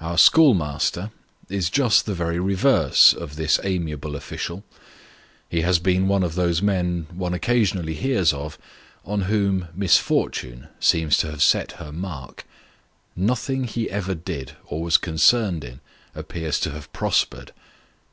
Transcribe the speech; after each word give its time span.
Our 0.00 0.16
schoolmaster 0.16 1.10
is 1.48 1.70
just 1.70 2.06
the 2.06 2.14
very 2.14 2.38
reverse 2.38 3.12
of 3.12 3.34
this 3.34 3.58
amiable 3.64 4.14
official. 4.14 4.62
He 5.48 5.62
has 5.62 5.80
been 5.80 6.06
one 6.06 6.22
of 6.22 6.36
those 6.36 6.62
men 6.62 7.08
one 7.12 7.34
occasionally 7.34 7.94
hears 7.94 8.32
of, 8.32 8.58
on 9.04 9.22
whom 9.22 9.66
misfortune 9.74 10.68
seems 10.78 11.16
to 11.18 11.32
have 11.32 11.42
set 11.42 11.72
her 11.82 11.90
mark; 11.90 12.44
nothing 13.16 13.64
he 13.64 13.90
ever 13.90 14.14
did, 14.14 14.52
or 14.66 14.82
was 14.82 14.96
concerned 14.98 15.64
in, 15.64 15.80
appears 16.14 16.60
to 16.60 16.70
have 16.70 16.92
prospered. 16.92 17.52